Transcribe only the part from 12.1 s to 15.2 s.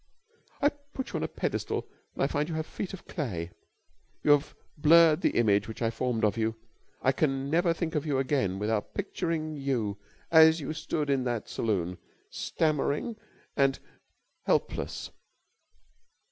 stammering and helpless...."